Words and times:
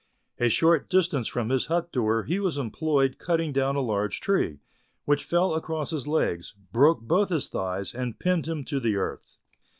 A 0.39 0.49
short 0.49 0.89
distance 0.89 1.27
from 1.27 1.49
his 1.49 1.67
hut 1.67 1.91
door 1.91 2.23
he 2.23 2.39
was 2.39 2.57
employed 2.57 3.19
cutting 3.19 3.53
down 3.53 3.75
a 3.75 3.81
large 3.81 4.19
tree, 4.19 4.57
which 5.05 5.23
fell 5.25 5.53
across 5.53 5.91
his 5.91 6.07
legs, 6.07 6.55
broke 6.71 7.01
both 7.01 7.29
his 7.29 7.49
thighs, 7.49 7.93
and 7.93 8.17
pinned 8.17 8.47
him 8.47 8.65
to 8.65 8.79
the 8.79 8.95
earth. 8.95 9.37